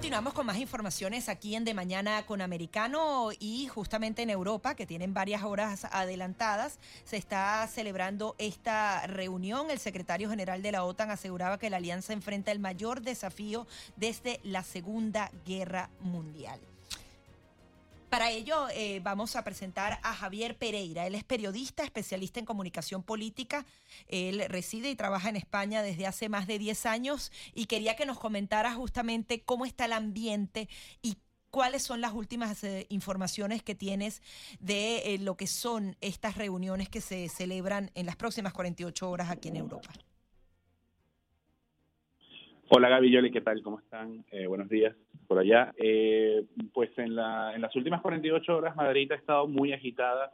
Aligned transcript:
Continuamos 0.00 0.32
con 0.32 0.46
más 0.46 0.56
informaciones 0.56 1.28
aquí 1.28 1.54
en 1.54 1.66
De 1.66 1.74
Mañana 1.74 2.24
con 2.24 2.40
Americano 2.40 3.32
y 3.38 3.66
justamente 3.66 4.22
en 4.22 4.30
Europa, 4.30 4.74
que 4.74 4.86
tienen 4.86 5.12
varias 5.12 5.42
horas 5.42 5.84
adelantadas, 5.92 6.78
se 7.04 7.18
está 7.18 7.68
celebrando 7.70 8.34
esta 8.38 9.06
reunión. 9.06 9.70
El 9.70 9.78
secretario 9.78 10.30
general 10.30 10.62
de 10.62 10.72
la 10.72 10.84
OTAN 10.84 11.10
aseguraba 11.10 11.58
que 11.58 11.68
la 11.68 11.76
alianza 11.76 12.14
enfrenta 12.14 12.50
el 12.50 12.60
mayor 12.60 13.02
desafío 13.02 13.66
desde 13.96 14.40
la 14.42 14.62
Segunda 14.62 15.30
Guerra 15.44 15.90
Mundial. 16.00 16.69
Para 18.10 18.32
ello 18.32 18.66
eh, 18.74 18.98
vamos 19.04 19.36
a 19.36 19.44
presentar 19.44 20.00
a 20.02 20.12
Javier 20.12 20.58
Pereira. 20.58 21.06
Él 21.06 21.14
es 21.14 21.22
periodista, 21.22 21.84
especialista 21.84 22.40
en 22.40 22.44
comunicación 22.44 23.04
política. 23.04 23.64
Él 24.08 24.44
reside 24.48 24.90
y 24.90 24.96
trabaja 24.96 25.28
en 25.28 25.36
España 25.36 25.80
desde 25.80 26.08
hace 26.08 26.28
más 26.28 26.48
de 26.48 26.58
10 26.58 26.86
años 26.86 27.30
y 27.54 27.66
quería 27.66 27.94
que 27.94 28.06
nos 28.06 28.18
comentara 28.18 28.74
justamente 28.74 29.42
cómo 29.42 29.64
está 29.64 29.84
el 29.84 29.92
ambiente 29.92 30.68
y 31.02 31.18
cuáles 31.50 31.84
son 31.84 32.00
las 32.00 32.12
últimas 32.12 32.64
eh, 32.64 32.86
informaciones 32.88 33.62
que 33.62 33.76
tienes 33.76 34.22
de 34.58 35.14
eh, 35.14 35.18
lo 35.18 35.36
que 35.36 35.46
son 35.46 35.96
estas 36.00 36.36
reuniones 36.36 36.88
que 36.88 37.00
se 37.00 37.28
celebran 37.28 37.92
en 37.94 38.06
las 38.06 38.16
próximas 38.16 38.52
48 38.52 39.08
horas 39.08 39.30
aquí 39.30 39.48
en 39.48 39.56
Europa. 39.56 39.92
Hola 42.72 42.88
Gaby 42.88 43.10
Yoli, 43.10 43.32
¿qué 43.32 43.40
tal? 43.40 43.62
¿Cómo 43.62 43.80
están? 43.80 44.24
Eh, 44.30 44.46
buenos 44.46 44.68
días 44.68 44.94
por 45.26 45.40
allá. 45.40 45.74
Eh, 45.76 46.44
pues 46.72 46.96
en, 46.98 47.16
la, 47.16 47.52
en 47.52 47.62
las 47.62 47.74
últimas 47.74 48.00
48 48.00 48.56
horas 48.56 48.76
Madrid 48.76 49.10
ha 49.10 49.16
estado 49.16 49.48
muy 49.48 49.72
agitada 49.72 50.32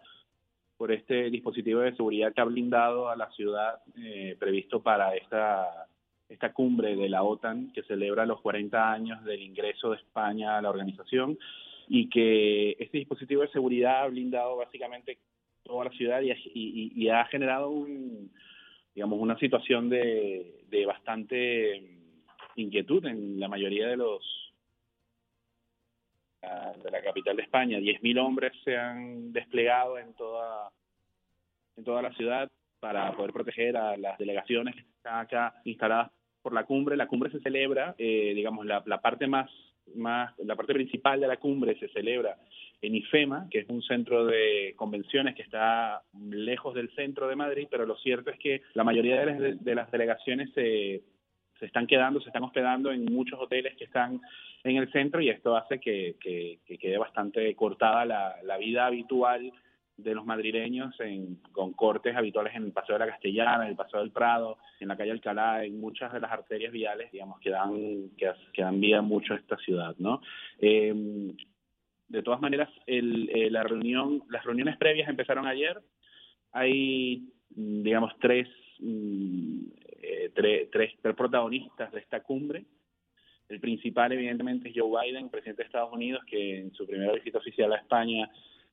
por 0.76 0.92
este 0.92 1.30
dispositivo 1.30 1.80
de 1.80 1.96
seguridad 1.96 2.34
que 2.34 2.42
ha 2.42 2.44
blindado 2.44 3.08
a 3.08 3.16
la 3.16 3.30
ciudad 3.30 3.76
eh, 3.98 4.36
previsto 4.38 4.82
para 4.82 5.16
esta, 5.16 5.88
esta 6.28 6.52
cumbre 6.52 6.94
de 6.94 7.08
la 7.08 7.22
OTAN 7.22 7.72
que 7.72 7.84
celebra 7.84 8.26
los 8.26 8.42
40 8.42 8.92
años 8.92 9.24
del 9.24 9.40
ingreso 9.40 9.92
de 9.92 9.96
España 9.96 10.58
a 10.58 10.60
la 10.60 10.68
organización 10.68 11.38
y 11.88 12.10
que 12.10 12.72
este 12.78 12.98
dispositivo 12.98 13.40
de 13.40 13.48
seguridad 13.48 14.02
ha 14.02 14.08
blindado 14.08 14.56
básicamente 14.56 15.20
toda 15.62 15.86
la 15.86 15.90
ciudad 15.92 16.20
y, 16.20 16.32
y, 16.32 16.92
y 16.94 17.08
ha 17.08 17.24
generado 17.24 17.70
un, 17.70 18.30
digamos, 18.94 19.18
una 19.20 19.38
situación 19.38 19.88
de, 19.88 20.64
de 20.68 20.84
bastante 20.84 21.95
inquietud 22.56 23.04
en 23.06 23.38
la 23.38 23.48
mayoría 23.48 23.88
de 23.88 23.96
los 23.96 24.46
de 26.82 26.90
la 26.90 27.02
capital 27.02 27.36
de 27.36 27.42
España. 27.42 27.78
10.000 27.78 28.20
hombres 28.20 28.52
se 28.64 28.76
han 28.76 29.32
desplegado 29.32 29.98
en 29.98 30.14
toda 30.14 30.70
en 31.76 31.84
toda 31.84 32.02
la 32.02 32.12
ciudad 32.14 32.48
para 32.80 33.12
poder 33.12 33.32
proteger 33.32 33.76
a 33.76 33.96
las 33.96 34.16
delegaciones 34.18 34.74
que 34.74 34.80
están 34.80 35.18
acá 35.18 35.60
instaladas 35.64 36.10
por 36.42 36.52
la 36.52 36.64
cumbre. 36.64 36.96
La 36.96 37.08
cumbre 37.08 37.30
se 37.30 37.40
celebra, 37.40 37.94
eh, 37.98 38.32
digamos, 38.34 38.64
la, 38.64 38.82
la 38.86 39.00
parte 39.00 39.26
más 39.26 39.50
más 39.94 40.36
la 40.38 40.56
parte 40.56 40.74
principal 40.74 41.20
de 41.20 41.28
la 41.28 41.36
cumbre 41.36 41.78
se 41.78 41.88
celebra 41.88 42.36
en 42.82 42.94
IFEMA, 42.94 43.48
que 43.50 43.60
es 43.60 43.68
un 43.68 43.82
centro 43.82 44.26
de 44.26 44.74
convenciones 44.76 45.34
que 45.34 45.42
está 45.42 46.02
lejos 46.28 46.74
del 46.74 46.90
centro 46.94 47.28
de 47.28 47.36
Madrid, 47.36 47.68
pero 47.70 47.86
lo 47.86 47.96
cierto 47.96 48.30
es 48.30 48.38
que 48.38 48.62
la 48.74 48.84
mayoría 48.84 49.20
de 49.20 49.26
las, 49.26 49.64
de 49.64 49.74
las 49.74 49.90
delegaciones 49.90 50.52
se 50.54 51.02
se 51.58 51.66
están 51.66 51.86
quedando, 51.86 52.20
se 52.20 52.28
están 52.28 52.44
hospedando 52.44 52.90
en 52.90 53.04
muchos 53.06 53.38
hoteles 53.40 53.76
que 53.76 53.84
están 53.84 54.20
en 54.64 54.76
el 54.76 54.90
centro 54.92 55.20
y 55.20 55.30
esto 55.30 55.56
hace 55.56 55.80
que, 55.80 56.16
que, 56.20 56.58
quede 56.78 56.98
bastante 56.98 57.54
cortada 57.54 58.04
la, 58.04 58.36
la, 58.42 58.58
vida 58.58 58.86
habitual 58.86 59.52
de 59.96 60.14
los 60.14 60.26
madrileños 60.26 60.98
en, 61.00 61.36
con 61.52 61.72
cortes 61.72 62.14
habituales 62.14 62.54
en 62.54 62.64
el 62.64 62.72
Paseo 62.72 62.96
de 62.96 63.06
la 63.06 63.12
Castellana, 63.12 63.64
en 63.64 63.70
el 63.70 63.76
Paseo 63.76 64.00
del 64.00 64.10
Prado, 64.10 64.58
en 64.80 64.88
la 64.88 64.96
calle 64.96 65.12
Alcalá, 65.12 65.64
en 65.64 65.80
muchas 65.80 66.12
de 66.12 66.20
las 66.20 66.30
arterias 66.30 66.72
viales, 66.72 67.10
digamos, 67.10 67.40
que 67.40 67.50
dan, 67.50 68.10
que, 68.16 68.62
dan 68.62 68.80
vida 68.80 69.00
mucho 69.00 69.32
a 69.32 69.36
esta 69.36 69.56
ciudad, 69.56 69.94
¿no? 69.98 70.20
Eh, 70.58 71.32
de 72.08 72.22
todas 72.22 72.40
maneras, 72.40 72.68
el, 72.86 73.30
eh, 73.30 73.50
la 73.50 73.62
reunión, 73.62 74.22
las 74.28 74.44
reuniones 74.44 74.76
previas 74.76 75.08
empezaron 75.08 75.46
ayer. 75.46 75.80
Hay, 76.52 77.24
digamos, 77.50 78.12
tres 78.20 78.48
mm, 78.78 79.62
eh, 80.08 80.30
tres, 80.34 80.70
tres, 80.70 80.92
protagonistas 81.16 81.90
de 81.92 82.00
esta 82.00 82.22
cumbre. 82.22 82.64
El 83.48 83.60
principal, 83.60 84.12
evidentemente, 84.12 84.68
es 84.68 84.74
Joe 84.76 84.90
Biden, 85.02 85.28
presidente 85.28 85.62
de 85.62 85.66
Estados 85.66 85.92
Unidos, 85.92 86.22
que 86.26 86.58
en 86.58 86.72
su 86.74 86.86
primera 86.86 87.12
visita 87.12 87.38
oficial 87.38 87.72
a 87.72 87.78
España 87.78 88.30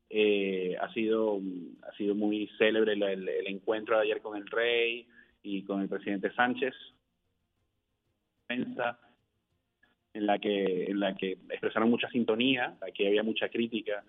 eh, 0.09 0.75
ha 0.79 0.93
sido 0.93 1.39
ha 1.88 1.95
sido 1.95 2.13
muy 2.13 2.47
célebre 2.59 2.93
el, 2.93 3.03
el, 3.03 3.47
encuentro 3.47 3.95
de 3.95 4.03
ayer 4.03 4.22
con 4.22 4.38
el 4.38 4.45
rey 4.45 5.07
y 5.41 5.63
con 5.63 5.81
el 5.81 5.89
presidente 5.89 6.31
Sánchez 6.33 6.75
en 8.49 8.75
la 10.13 10.38
que 10.38 10.85
en 10.85 10.99
la 10.99 11.16
que 11.16 11.31
expresaron 11.49 11.89
mucha 11.89 12.09
sintonía 12.09 12.77
aquí 12.81 13.07
había 13.07 13.23
mucha 13.23 13.49
crítica 13.49 14.03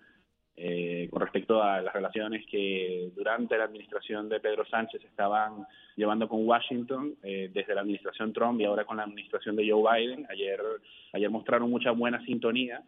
eh, 0.57 1.09
con 1.11 1.21
respecto 1.21 1.63
a 1.63 1.81
las 1.81 1.93
relaciones 1.93 2.47
que 2.47 3.11
durante 3.17 3.59
la 3.59 3.65
administración 3.65 4.29
de 4.29 4.39
Pedro 4.39 4.65
Sánchez 4.67 5.05
estaban 5.05 5.67
llevando 5.97 6.29
con 6.29 6.47
Washington, 6.47 7.17
eh, 7.23 7.51
desde 7.53 7.75
la 7.75 7.81
administración 7.81 8.33
Trump 8.33 8.61
y 8.61 8.65
ahora 8.65 8.85
con 8.85 8.97
la 8.97 9.03
administración 9.03 9.57
de 9.57 9.69
Joe 9.69 9.83
Biden. 9.83 10.27
Ayer, 10.31 10.61
ayer 11.13 11.31
mostraron 11.31 11.71
mucha 11.71 11.91
buena 11.91 12.25
sintonía. 12.25 12.83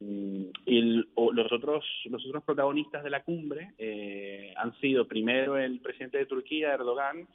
Mm, 0.00 0.44
y 0.64 0.80
los 0.80 1.52
otros 1.52 1.84
los 2.04 2.24
otros 2.24 2.44
protagonistas 2.44 3.02
de 3.02 3.10
la 3.10 3.24
cumbre 3.24 3.72
eh, 3.78 4.54
han 4.56 4.72
sido 4.78 5.08
primero 5.08 5.58
el 5.58 5.80
presidente 5.80 6.18
de 6.18 6.26
Turquía, 6.26 6.72
Erdogan, 6.72 7.26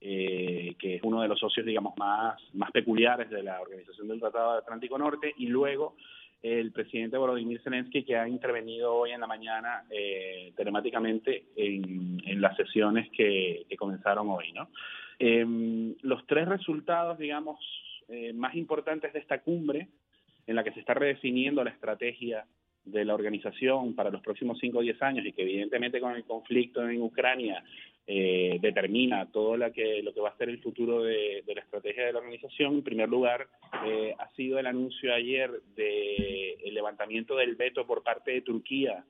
eh, 0.00 0.74
que 0.78 0.96
es 0.96 1.02
uno 1.02 1.22
de 1.22 1.28
los 1.28 1.38
socios, 1.38 1.64
digamos, 1.64 1.96
más, 1.96 2.38
más 2.52 2.70
peculiares 2.72 3.30
de 3.30 3.42
la 3.42 3.60
Organización 3.60 4.08
del 4.08 4.20
Tratado 4.20 4.58
Atlántico 4.58 4.98
Norte, 4.98 5.32
y 5.38 5.46
luego 5.46 5.96
el 6.42 6.72
presidente 6.72 7.16
Volodymyr 7.16 7.60
Zelensky, 7.62 8.04
que 8.04 8.16
ha 8.16 8.28
intervenido 8.28 8.94
hoy 8.94 9.12
en 9.12 9.20
la 9.20 9.26
mañana 9.26 9.84
eh, 9.90 10.52
telemáticamente 10.56 11.46
en, 11.56 12.22
en, 12.24 12.40
las 12.40 12.56
sesiones 12.56 13.10
que, 13.10 13.66
que 13.68 13.76
comenzaron 13.76 14.28
hoy. 14.30 14.52
¿no? 14.52 14.68
Eh, 15.18 15.94
los 16.02 16.26
tres 16.26 16.46
resultados, 16.48 17.18
digamos, 17.18 17.58
eh, 18.08 18.32
más 18.32 18.54
importantes 18.54 19.12
de 19.12 19.18
esta 19.18 19.40
cumbre, 19.40 19.88
en 20.46 20.54
la 20.54 20.62
que 20.62 20.72
se 20.72 20.80
está 20.80 20.94
redefiniendo 20.94 21.64
la 21.64 21.70
estrategia 21.70 22.46
de 22.84 23.04
la 23.04 23.14
organización 23.14 23.94
para 23.94 24.10
los 24.10 24.22
próximos 24.22 24.58
5 24.60 24.78
o 24.78 24.82
10 24.82 25.02
años 25.02 25.26
y 25.26 25.32
que 25.32 25.42
evidentemente 25.42 26.00
con 26.00 26.14
el 26.14 26.24
conflicto 26.24 26.88
en 26.88 27.02
Ucrania 27.02 27.64
eh, 28.08 28.58
determina 28.60 29.26
todo 29.32 29.56
lo 29.56 29.72
que, 29.72 30.00
lo 30.02 30.14
que 30.14 30.20
va 30.20 30.28
a 30.28 30.36
ser 30.36 30.48
el 30.48 30.62
futuro 30.62 31.02
de, 31.02 31.42
de 31.44 31.54
la 31.54 31.60
estrategia 31.62 32.06
de 32.06 32.12
la 32.12 32.20
organización. 32.20 32.74
En 32.74 32.82
primer 32.84 33.08
lugar, 33.08 33.48
eh, 33.84 34.14
ha 34.16 34.28
sido 34.34 34.58
el 34.58 34.66
anuncio 34.66 35.12
ayer 35.12 35.50
del 35.74 35.76
de 35.76 36.70
levantamiento 36.72 37.36
del 37.36 37.56
veto 37.56 37.84
por 37.86 38.04
parte 38.04 38.30
de 38.30 38.42
Turquía, 38.42 39.04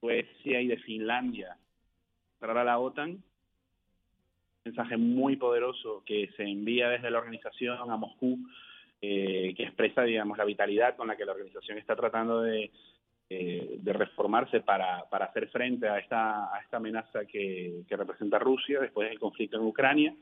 Suecia 0.00 0.60
y 0.60 0.66
de 0.66 0.76
Finlandia 0.78 1.56
para 2.38 2.64
la 2.64 2.78
OTAN. 2.78 3.10
Un 3.10 3.22
mensaje 4.64 4.96
muy 4.96 5.36
poderoso 5.36 6.02
que 6.04 6.28
se 6.36 6.42
envía 6.42 6.88
desde 6.90 7.10
la 7.10 7.18
organización 7.18 7.90
a 7.90 7.96
Moscú, 7.96 8.38
eh, 9.00 9.54
que 9.56 9.62
expresa, 9.64 10.02
digamos, 10.02 10.36
la 10.36 10.44
vitalidad 10.44 10.96
con 10.96 11.08
la 11.08 11.16
que 11.16 11.24
la 11.24 11.32
organización 11.32 11.78
está 11.78 11.96
tratando 11.96 12.42
de 12.42 12.70
eh, 13.32 13.76
de 13.86 13.92
reformarse 13.92 14.60
para, 14.60 15.04
para 15.10 15.26
hacer 15.26 15.48
frente 15.48 15.88
a 15.88 15.98
esta, 15.98 16.54
a 16.54 16.60
esta 16.60 16.76
amenaza 16.76 17.24
que, 17.24 17.82
que 17.88 17.96
representa 17.96 18.38
Rusia 18.38 18.80
después 18.80 19.08
del 19.08 19.18
conflicto 19.18 19.56
en 19.56 19.64
Ucrania. 19.64 20.14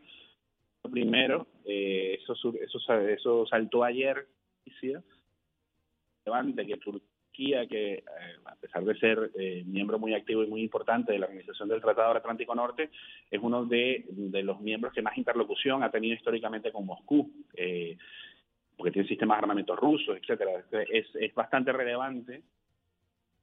Primero, 0.90 1.46
eh, 1.66 2.18
eso, 2.22 2.32
eso, 2.34 2.78
eso 3.18 3.46
saltó 3.46 3.84
ayer, 3.84 4.26
de 6.54 6.66
que 6.66 6.76
Turquía, 6.76 7.66
que 7.66 7.94
eh, 7.94 8.04
a 8.44 8.54
pesar 8.56 8.84
de 8.84 8.98
ser 8.98 9.30
eh, 9.38 9.62
miembro 9.66 9.98
muy 9.98 10.14
activo 10.14 10.42
y 10.42 10.46
muy 10.46 10.62
importante 10.62 11.12
de 11.12 11.18
la 11.18 11.26
Organización 11.26 11.68
del 11.68 11.80
Tratado 11.80 12.08
del 12.08 12.18
Atlántico 12.18 12.54
Norte, 12.54 12.90
es 13.30 13.40
uno 13.42 13.64
de, 13.64 14.04
de 14.08 14.42
los 14.42 14.60
miembros 14.60 14.92
que 14.92 15.02
más 15.02 15.16
interlocución 15.18 15.82
ha 15.82 15.90
tenido 15.90 16.14
históricamente 16.14 16.72
con 16.72 16.86
Moscú. 16.86 17.30
Eh, 17.54 17.96
porque 18.76 18.92
tiene 18.92 19.08
sistemas 19.08 19.36
de 19.36 19.42
armamento 19.42 19.76
rusos, 19.76 20.16
etcétera. 20.16 20.64
Es, 20.90 21.06
es 21.14 21.34
bastante 21.34 21.70
relevante 21.70 22.42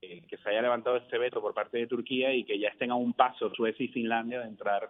eh, 0.02 0.22
que 0.28 0.38
se 0.38 0.50
haya 0.50 0.62
levantado 0.62 0.98
este 0.98 1.18
veto 1.18 1.42
por 1.42 1.54
parte 1.54 1.78
de 1.78 1.88
Turquía 1.88 2.34
y 2.34 2.44
que 2.44 2.60
ya 2.60 2.70
estén 2.70 2.92
a 2.92 2.96
un 2.96 3.14
paso 3.14 3.54
Suecia 3.54 3.84
y 3.84 3.90
Finlandia 3.90 4.42
de 4.42 4.48
entrar 4.48 4.90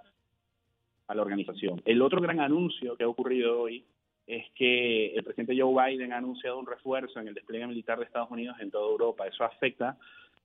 a 1.07 1.15
la 1.15 1.21
organización. 1.21 1.81
El 1.85 2.01
otro 2.01 2.21
gran 2.21 2.39
anuncio 2.39 2.95
que 2.97 3.03
ha 3.03 3.07
ocurrido 3.07 3.61
hoy 3.61 3.85
es 4.27 4.45
que 4.55 5.15
el 5.15 5.23
presidente 5.23 5.57
Joe 5.57 5.73
Biden 5.73 6.11
ha 6.11 6.17
anunciado 6.17 6.59
un 6.59 6.67
refuerzo 6.67 7.19
en 7.19 7.29
el 7.29 7.33
despliegue 7.33 7.65
militar 7.65 7.97
de 7.97 8.03
Estados 8.03 8.29
Unidos 8.29 8.57
en 8.59 8.69
toda 8.69 8.89
Europa. 8.91 9.25
Eso 9.25 9.45
afecta 9.45 9.97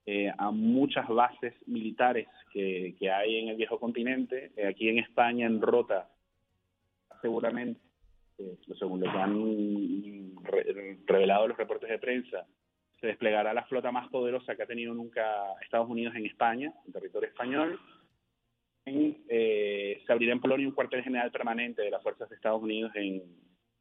eh, 0.06 0.32
a 0.38 0.50
muchas 0.52 1.08
bases 1.08 1.54
militares 1.66 2.28
que, 2.52 2.94
que, 2.98 3.10
hay 3.10 3.36
en 3.36 3.48
el 3.48 3.56
viejo 3.56 3.80
continente. 3.80 4.52
Eh, 4.56 4.66
aquí 4.68 4.88
en 4.88 4.98
España, 4.98 5.46
en 5.46 5.60
Rota, 5.60 6.08
seguramente, 7.20 7.80
eh, 8.38 8.56
según 8.78 9.00
lo 9.00 9.10
que 9.10 9.18
han 9.18 10.34
revelado 11.06 11.48
los 11.48 11.56
reportes 11.56 11.90
de 11.90 11.98
prensa, 11.98 12.46
se 13.02 13.08
desplegará 13.08 13.52
la 13.52 13.64
flota 13.64 13.90
más 13.90 14.08
poderosa 14.10 14.54
que 14.54 14.62
ha 14.62 14.66
tenido 14.66 14.94
nunca 14.94 15.24
Estados 15.60 15.90
Unidos 15.90 16.14
en 16.14 16.24
España, 16.24 16.72
en 16.86 16.92
territorio 16.92 17.28
español. 17.28 17.80
Eh, 18.86 20.00
se 20.06 20.12
abrirá 20.12 20.32
en 20.32 20.40
Polonia 20.40 20.68
un 20.68 20.74
cuartel 20.74 21.02
general 21.02 21.32
permanente 21.32 21.82
de 21.82 21.90
las 21.90 22.00
fuerzas 22.00 22.28
de 22.28 22.36
Estados 22.36 22.62
Unidos 22.62 22.92
en 22.94 23.24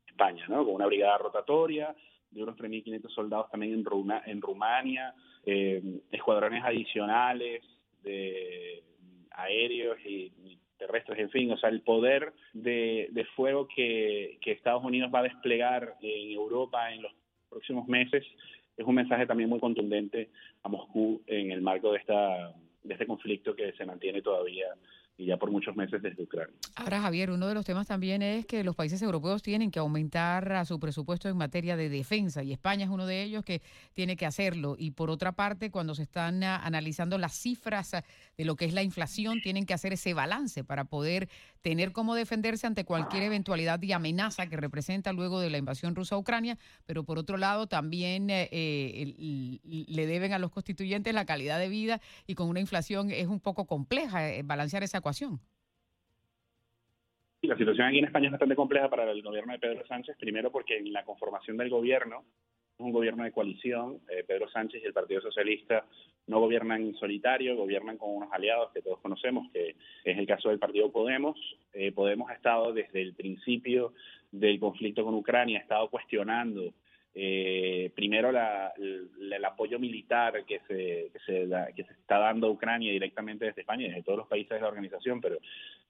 España, 0.07 0.43
¿no? 0.49 0.65
con 0.65 0.73
una 0.73 0.87
brigada 0.87 1.19
rotatoria 1.19 1.95
de 2.31 2.41
unos 2.41 2.57
3.500 2.57 3.09
soldados 3.09 3.51
también 3.51 3.73
en, 3.73 3.85
en 4.25 4.41
Rumania, 4.41 5.13
eh, 5.45 5.83
escuadrones 6.11 6.63
adicionales 6.63 7.63
de 8.01 8.83
aéreos 9.31 9.99
y, 10.03 10.57
terrestres, 10.79 11.19
en 11.19 11.29
fin, 11.29 11.51
o 11.51 11.57
sea, 11.57 11.69
el 11.69 11.81
poder 11.81 12.33
de, 12.53 13.07
de 13.11 13.25
fuego 13.35 13.67
que, 13.67 14.39
que 14.41 14.53
Estados 14.53 14.83
Unidos 14.83 15.11
va 15.13 15.19
a 15.19 15.23
desplegar 15.23 15.95
en 16.01 16.31
Europa 16.31 16.91
en 16.91 17.03
los 17.03 17.11
próximos 17.51 17.87
meses 17.87 18.25
es 18.77 18.85
un 18.85 18.95
mensaje 18.95 19.25
también 19.25 19.49
muy 19.49 19.59
contundente 19.59 20.29
a 20.63 20.69
Moscú 20.69 21.21
en 21.27 21.51
el 21.51 21.61
marco 21.61 21.91
de 21.91 21.99
esta 21.99 22.53
de 22.83 22.93
este 22.93 23.05
conflicto 23.05 23.55
que 23.55 23.73
se 23.73 23.85
mantiene 23.85 24.21
todavía 24.21 24.65
y 25.17 25.25
ya 25.25 25.37
por 25.37 25.51
muchos 25.51 25.75
meses 25.75 26.01
desde 26.01 26.23
Ucrania. 26.23 26.55
Ahora, 26.75 27.01
Javier, 27.01 27.29
uno 27.31 27.47
de 27.47 27.53
los 27.53 27.63
temas 27.63 27.87
también 27.87 28.21
es 28.21 28.45
que 28.45 28.63
los 28.63 28.75
países 28.75 29.01
europeos 29.01 29.43
tienen 29.43 29.69
que 29.69 29.79
aumentar 29.79 30.65
su 30.65 30.79
presupuesto 30.79 31.29
en 31.29 31.37
materia 31.37 31.77
de 31.77 31.89
defensa 31.89 32.41
y 32.43 32.51
España 32.51 32.85
es 32.85 32.89
uno 32.89 33.05
de 33.05 33.21
ellos 33.21 33.45
que 33.45 33.61
tiene 33.93 34.15
que 34.15 34.25
hacerlo. 34.25 34.75
Y 34.79 34.91
por 34.91 35.11
otra 35.11 35.33
parte, 35.33 35.69
cuando 35.69 35.93
se 35.93 36.03
están 36.03 36.43
ah, 36.43 36.57
analizando 36.63 37.17
las 37.17 37.33
cifras 37.33 37.93
ah, 37.93 38.03
de 38.35 38.45
lo 38.45 38.55
que 38.55 38.65
es 38.65 38.73
la 38.73 38.81
inflación, 38.81 39.41
tienen 39.41 39.65
que 39.65 39.75
hacer 39.75 39.93
ese 39.93 40.13
balance 40.13 40.63
para 40.63 40.85
poder 40.85 41.29
tener 41.61 41.91
cómo 41.91 42.15
defenderse 42.15 42.65
ante 42.65 42.83
cualquier 42.85 43.23
eventualidad 43.23 43.79
y 43.83 43.91
amenaza 43.91 44.47
que 44.47 44.57
representa 44.57 45.13
luego 45.13 45.39
de 45.39 45.51
la 45.51 45.59
invasión 45.59 45.95
rusa 45.95 46.15
a 46.15 46.17
Ucrania, 46.17 46.57
pero 46.87 47.03
por 47.03 47.19
otro 47.19 47.37
lado 47.37 47.67
también 47.67 48.31
eh, 48.31 48.49
eh, 48.51 49.59
le 49.63 50.07
deben 50.07 50.33
a 50.33 50.39
los 50.39 50.49
constituyentes 50.49 51.13
la 51.13 51.25
calidad 51.25 51.59
de 51.59 51.69
vida 51.69 52.01
y 52.25 52.33
con 52.33 52.49
una 52.49 52.59
inflación 52.59 53.11
es 53.11 53.27
un 53.27 53.39
poco 53.39 53.65
compleja 53.65 54.27
eh, 54.29 54.41
balancear 54.41 54.81
esa 54.81 54.97
ecuación 54.97 55.10
la 57.47 57.57
situación 57.57 57.87
aquí 57.87 57.97
en 57.97 58.05
España 58.05 58.27
es 58.27 58.31
bastante 58.31 58.55
compleja 58.55 58.89
para 58.89 59.09
el 59.09 59.21
gobierno 59.21 59.53
de 59.53 59.59
Pedro 59.59 59.85
Sánchez, 59.87 60.15
primero 60.19 60.51
porque 60.51 60.77
en 60.77 60.93
la 60.93 61.03
conformación 61.03 61.57
del 61.57 61.69
gobierno 61.69 62.23
es 62.75 62.79
un 62.79 62.91
gobierno 62.91 63.23
de 63.23 63.31
coalición, 63.31 63.99
eh, 64.09 64.23
Pedro 64.25 64.49
Sánchez 64.49 64.81
y 64.81 64.85
el 64.85 64.93
Partido 64.93 65.21
Socialista 65.21 65.85
no 66.27 66.39
gobiernan 66.39 66.81
en 66.81 66.95
solitario, 66.95 67.57
gobiernan 67.57 67.97
con 67.97 68.15
unos 68.15 68.31
aliados 68.31 68.71
que 68.71 68.81
todos 68.81 68.99
conocemos, 68.99 69.51
que 69.51 69.75
es 70.03 70.17
el 70.17 70.27
caso 70.27 70.49
del 70.49 70.59
Partido 70.59 70.91
Podemos. 70.91 71.37
Eh, 71.73 71.91
Podemos 71.91 72.29
ha 72.29 72.33
estado 72.33 72.73
desde 72.73 73.01
el 73.01 73.13
principio 73.13 73.93
del 74.31 74.59
conflicto 74.59 75.03
con 75.03 75.15
Ucrania, 75.15 75.59
ha 75.59 75.61
estado 75.63 75.89
cuestionando 75.89 76.73
eh, 77.13 77.91
primero 77.93 78.29
el, 78.29 79.45
apoyo 79.45 79.79
militar 79.79 80.45
que 80.45 80.59
se, 80.67 81.11
que 81.11 81.19
se, 81.25 81.49
que, 81.75 81.83
se 81.83 81.93
está 81.93 82.19
dando 82.19 82.47
a 82.47 82.51
Ucrania 82.51 82.91
directamente 82.91 83.45
desde 83.45 83.61
España 83.61 83.87
desde 83.87 84.03
todos 84.03 84.19
los 84.19 84.27
países 84.27 84.51
de 84.51 84.61
la 84.61 84.67
organización, 84.67 85.19
pero 85.19 85.37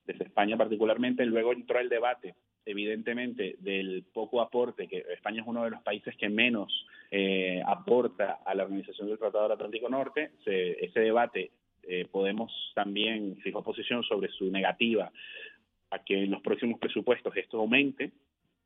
desde 0.05 0.25
España 0.25 0.57
particularmente. 0.57 1.25
Luego 1.25 1.53
entró 1.53 1.79
el 1.79 1.89
debate, 1.89 2.35
evidentemente, 2.65 3.55
del 3.59 4.03
poco 4.13 4.41
aporte, 4.41 4.87
que 4.87 5.05
España 5.13 5.41
es 5.41 5.47
uno 5.47 5.63
de 5.63 5.71
los 5.71 5.81
países 5.83 6.15
que 6.17 6.29
menos 6.29 6.87
eh, 7.11 7.61
aporta 7.65 8.39
a 8.45 8.55
la 8.55 8.63
Organización 8.63 9.07
del 9.07 9.19
Tratado 9.19 9.43
del 9.43 9.53
Atlántico 9.53 9.89
Norte. 9.89 10.31
ese 10.45 10.99
debate 10.99 11.51
eh, 11.83 12.07
Podemos 12.11 12.51
también 12.75 13.37
fijó 13.37 13.63
posición 13.63 14.03
sobre 14.03 14.29
su 14.29 14.51
negativa 14.51 15.11
a 15.89 15.99
que 15.99 16.23
en 16.23 16.31
los 16.31 16.41
próximos 16.41 16.79
presupuestos 16.79 17.35
esto 17.35 17.59
aumente 17.59 18.11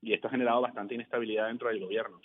y 0.05 0.13
esto 0.13 0.27
ha 0.27 0.31
generado 0.31 0.61
bastante 0.61 0.95
inestabilidad 0.95 1.47
dentro 1.47 1.69
del 1.69 1.79
gobierno. 1.79 2.21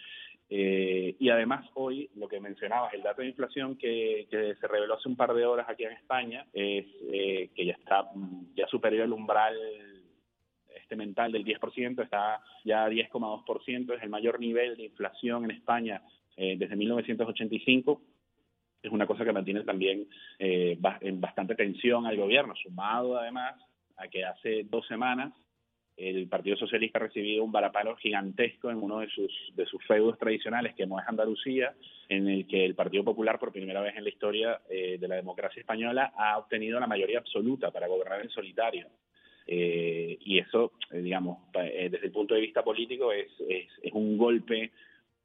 Eh, 0.52 1.14
y 1.18 1.30
además 1.30 1.64
hoy, 1.74 2.10
lo 2.16 2.28
que 2.28 2.40
mencionabas, 2.40 2.92
el 2.92 3.02
dato 3.02 3.22
de 3.22 3.28
inflación 3.28 3.76
que, 3.76 4.26
se 4.30 4.66
reveló 4.66 4.94
hace 4.94 5.08
un 5.08 5.16
par 5.16 5.32
de 5.32 5.46
horas 5.46 5.66
aquí 5.68 5.84
en 5.84 5.92
España, 5.92 6.44
es 6.52 6.86
eh, 7.12 7.50
que 7.54 7.66
ya 7.66 7.72
está 7.74 8.10
ya 8.54 8.66
superior 8.66 9.04
el 9.04 9.12
umbral 9.12 9.56
este 10.74 10.96
mental 10.96 11.30
del 11.30 11.44
10%, 11.44 12.02
está 12.02 12.42
ya 12.64 12.84
a 12.84 12.90
10,2%, 12.90 13.96
es 13.96 14.02
el 14.02 14.10
mayor 14.10 14.40
nivel 14.40 14.76
de 14.76 14.84
inflación 14.86 15.44
en 15.44 15.52
España 15.52 16.02
eh, 16.36 16.56
desde 16.58 16.76
1985 16.76 18.00
es 18.82 18.90
una 18.90 19.06
cosa 19.06 19.26
que 19.26 19.32
mantiene 19.32 19.62
también 19.62 20.08
en 20.38 21.20
bastante 21.20 21.54
tensión 21.54 22.06
al 22.06 22.16
gobierno, 22.16 22.54
sumado 22.56 23.18
además 23.18 23.54
a 23.98 24.08
que 24.08 24.24
hace 24.24 24.64
dos 24.64 24.86
semanas 24.86 25.34
el 26.00 26.28
Partido 26.28 26.56
Socialista 26.56 26.98
ha 26.98 27.02
recibido 27.02 27.44
un 27.44 27.52
varapalo 27.52 27.94
gigantesco 27.96 28.70
en 28.70 28.78
uno 28.78 29.00
de 29.00 29.08
sus, 29.08 29.30
de 29.54 29.66
sus 29.66 29.84
feudos 29.84 30.18
tradicionales, 30.18 30.74
que 30.74 30.86
no 30.86 30.98
es 30.98 31.06
Andalucía, 31.06 31.74
en 32.08 32.26
el 32.28 32.46
que 32.46 32.64
el 32.64 32.74
Partido 32.74 33.04
Popular, 33.04 33.38
por 33.38 33.52
primera 33.52 33.82
vez 33.82 33.94
en 33.96 34.04
la 34.04 34.10
historia 34.10 34.60
eh, 34.70 34.96
de 34.98 35.08
la 35.08 35.16
democracia 35.16 35.60
española, 35.60 36.12
ha 36.16 36.38
obtenido 36.38 36.80
la 36.80 36.86
mayoría 36.86 37.18
absoluta 37.18 37.70
para 37.70 37.86
gobernar 37.86 38.22
en 38.22 38.30
solitario. 38.30 38.86
Eh, 39.46 40.16
y 40.20 40.38
eso, 40.38 40.72
eh, 40.90 41.00
digamos, 41.00 41.38
desde 41.52 42.06
el 42.06 42.12
punto 42.12 42.34
de 42.34 42.40
vista 42.40 42.62
político, 42.62 43.12
es, 43.12 43.28
es, 43.48 43.68
es 43.82 43.92
un 43.92 44.16
golpe 44.16 44.70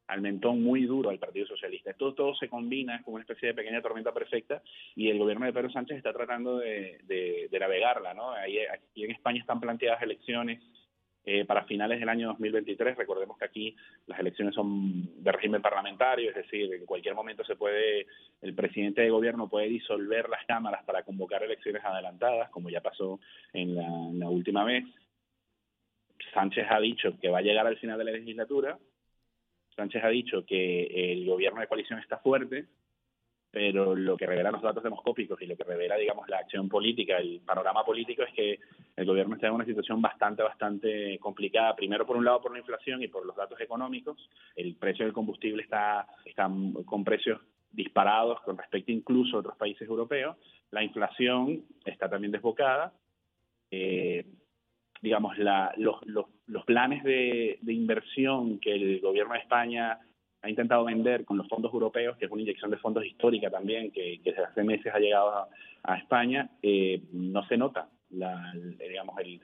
al 0.07 0.21
mentón 0.21 0.61
muy 0.61 0.85
duro 0.85 1.09
al 1.09 1.19
Partido 1.19 1.47
Socialista. 1.47 1.91
Esto 1.91 2.13
todo 2.13 2.35
se 2.35 2.49
combina 2.49 3.01
como 3.03 3.15
una 3.15 3.23
especie 3.23 3.49
de 3.49 3.53
pequeña 3.53 3.81
tormenta 3.81 4.13
perfecta 4.13 4.61
y 4.95 5.09
el 5.09 5.17
gobierno 5.17 5.45
de 5.45 5.53
Pedro 5.53 5.71
Sánchez 5.71 5.97
está 5.97 6.13
tratando 6.13 6.57
de, 6.59 7.49
navegarla. 7.59 8.13
¿no? 8.13 8.31
Aquí 8.31 9.03
en 9.03 9.11
España 9.11 9.39
están 9.39 9.59
planteadas 9.59 10.01
elecciones 10.03 10.61
eh, 11.27 11.43
para 11.45 11.65
finales 11.65 11.99
del 11.99 12.09
año 12.09 12.27
2023. 12.29 12.97
Recordemos 12.97 13.37
que 13.37 13.45
aquí 13.45 13.75
las 14.05 14.19
elecciones 14.19 14.53
son 14.53 15.23
de 15.23 15.31
régimen 15.31 15.61
parlamentario, 15.61 16.29
es 16.29 16.35
decir, 16.35 16.71
en 16.71 16.85
cualquier 16.85 17.15
momento 17.15 17.43
se 17.43 17.55
puede, 17.55 18.05
el 18.43 18.53
presidente 18.53 19.01
de 19.01 19.09
gobierno 19.09 19.49
puede 19.49 19.67
disolver 19.67 20.29
las 20.29 20.45
cámaras 20.45 20.83
para 20.83 21.01
convocar 21.01 21.41
elecciones 21.41 21.83
adelantadas, 21.83 22.51
como 22.51 22.69
ya 22.69 22.81
pasó 22.81 23.19
en 23.53 24.19
la 24.19 24.29
última 24.29 24.63
vez. 24.63 24.83
Sánchez 26.31 26.67
ha 26.69 26.79
dicho 26.79 27.17
que 27.19 27.29
va 27.29 27.39
a 27.39 27.41
llegar 27.41 27.65
al 27.65 27.77
final 27.77 27.97
de 27.97 28.03
la 28.03 28.11
legislatura, 28.11 28.77
Sánchez 29.75 30.03
ha 30.03 30.09
dicho 30.09 30.45
que 30.45 31.11
el 31.11 31.25
gobierno 31.25 31.61
de 31.61 31.67
coalición 31.67 31.99
está 31.99 32.17
fuerte, 32.17 32.65
pero 33.51 33.95
lo 33.95 34.17
que 34.17 34.25
revelan 34.25 34.51
los 34.51 34.61
datos 34.61 34.83
demoscópicos 34.83 35.41
y 35.41 35.45
lo 35.45 35.55
que 35.55 35.63
revela, 35.63 35.95
digamos, 35.95 36.27
la 36.27 36.39
acción 36.39 36.67
política, 36.67 37.17
el 37.17 37.39
panorama 37.39 37.85
político 37.85 38.23
es 38.23 38.33
que 38.33 38.59
el 38.95 39.05
gobierno 39.05 39.35
está 39.35 39.47
en 39.47 39.53
una 39.53 39.63
situación 39.63 40.01
bastante, 40.01 40.43
bastante 40.43 41.17
complicada. 41.19 41.73
Primero, 41.75 42.05
por 42.05 42.17
un 42.17 42.25
lado, 42.25 42.41
por 42.41 42.51
la 42.51 42.59
inflación 42.59 43.01
y 43.01 43.07
por 43.07 43.25
los 43.25 43.35
datos 43.35 43.59
económicos. 43.61 44.17
El 44.57 44.75
precio 44.75 45.05
del 45.05 45.13
combustible 45.13 45.63
está, 45.63 46.05
está 46.25 46.49
con 46.85 47.03
precios 47.05 47.39
disparados 47.71 48.41
con 48.41 48.57
respecto 48.57 48.91
incluso 48.91 49.37
a 49.37 49.39
otros 49.39 49.55
países 49.57 49.87
europeos. 49.87 50.35
La 50.71 50.83
inflación 50.83 51.63
está 51.85 52.09
también 52.09 52.31
desbocada. 52.31 52.93
Eh, 53.71 54.25
digamos, 55.05 55.37
la, 55.37 55.71
los, 55.77 55.97
los, 56.07 56.25
los, 56.47 56.65
planes 56.65 57.03
de, 57.03 57.59
inversión 57.67 58.59
que 58.59 58.73
el 58.73 58.99
gobierno 58.99 59.33
de 59.33 59.39
España 59.39 59.99
ha 60.41 60.49
intentado 60.49 60.83
vender 60.83 61.25
con 61.25 61.37
los 61.37 61.47
fondos 61.47 61.71
europeos, 61.71 62.17
que 62.17 62.25
es 62.25 62.31
una 62.31 62.41
inyección 62.41 62.71
de 62.71 62.77
fondos 62.77 63.05
histórica 63.05 63.51
también, 63.51 63.91
que, 63.91 64.19
desde 64.23 64.43
hace 64.43 64.63
meses 64.63 64.91
ha 64.93 64.99
llegado 64.99 65.47
a, 65.83 65.97
España, 65.97 66.49
eh, 66.63 67.03
no 67.11 67.47
se 67.47 67.55
nota, 67.55 67.87
la, 68.09 68.51
digamos, 68.79 69.15
el, 69.19 69.39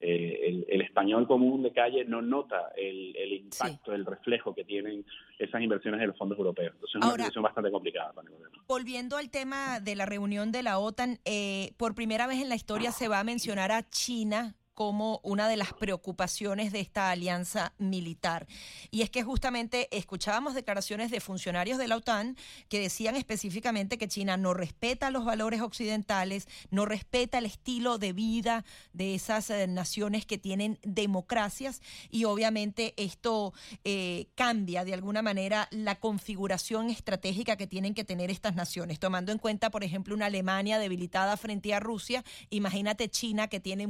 eh, 0.00 0.64
el, 0.68 0.80
español 0.80 1.28
común 1.28 1.62
de 1.62 1.72
calle 1.72 2.04
no 2.04 2.20
nota 2.20 2.72
el, 2.76 3.16
el 3.16 3.32
impacto, 3.34 3.94
el 3.94 4.04
reflejo 4.04 4.52
que 4.52 4.64
tienen 4.64 5.06
esas 5.38 5.62
inversiones 5.62 6.00
en 6.00 6.08
los 6.08 6.18
fondos 6.18 6.36
europeos. 6.36 6.74
Entonces 6.74 6.96
es 6.96 7.04
una 7.04 7.12
situación 7.14 7.44
bastante 7.44 7.70
complicada 7.70 8.12
para 8.12 8.26
el 8.26 8.34
gobierno. 8.34 8.62
Volviendo 8.66 9.16
al 9.16 9.30
tema 9.30 9.78
de 9.78 9.94
la 9.94 10.06
reunión 10.06 10.50
de 10.50 10.64
la 10.64 10.78
OTAN, 10.80 11.20
eh, 11.24 11.72
por 11.76 11.94
primera 11.94 12.26
vez 12.26 12.42
en 12.42 12.48
la 12.48 12.56
historia 12.56 12.90
se 12.90 13.06
va 13.06 13.20
a 13.20 13.24
mencionar 13.24 13.70
a 13.70 13.88
China 13.88 14.56
como 14.74 15.20
una 15.22 15.48
de 15.48 15.56
las 15.56 15.72
preocupaciones 15.72 16.72
de 16.72 16.80
esta 16.80 17.10
alianza 17.10 17.72
militar. 17.78 18.46
Y 18.90 19.02
es 19.02 19.10
que 19.10 19.22
justamente 19.22 19.88
escuchábamos 19.96 20.54
declaraciones 20.54 21.10
de 21.10 21.20
funcionarios 21.20 21.78
de 21.78 21.88
la 21.88 21.96
OTAN 21.96 22.36
que 22.68 22.80
decían 22.80 23.16
específicamente 23.16 23.98
que 23.98 24.08
China 24.08 24.36
no 24.36 24.52
respeta 24.52 25.10
los 25.10 25.24
valores 25.24 25.60
occidentales, 25.60 26.48
no 26.70 26.84
respeta 26.84 27.38
el 27.38 27.46
estilo 27.46 27.98
de 27.98 28.12
vida 28.12 28.64
de 28.92 29.14
esas 29.14 29.50
eh, 29.50 29.66
naciones 29.66 30.26
que 30.26 30.38
tienen 30.38 30.78
democracias 30.82 31.80
y 32.10 32.24
obviamente 32.24 32.94
esto 32.96 33.54
eh, 33.84 34.26
cambia 34.34 34.84
de 34.84 34.94
alguna 34.94 35.22
manera 35.22 35.68
la 35.70 36.00
configuración 36.00 36.90
estratégica 36.90 37.56
que 37.56 37.66
tienen 37.66 37.94
que 37.94 38.04
tener 38.04 38.30
estas 38.30 38.54
naciones, 38.54 38.98
tomando 38.98 39.32
en 39.32 39.38
cuenta, 39.38 39.70
por 39.70 39.84
ejemplo, 39.84 40.14
una 40.14 40.26
Alemania 40.26 40.78
debilitada 40.78 41.36
frente 41.36 41.74
a 41.74 41.80
Rusia, 41.80 42.24
imagínate 42.50 43.08
China 43.08 43.48
que 43.48 43.60
tiene 43.60 43.86